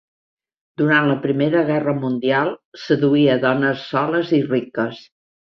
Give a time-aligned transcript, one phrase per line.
[0.81, 2.51] Durant la Primera Guerra Mundial,
[2.87, 5.07] seduïa dones soles i riques.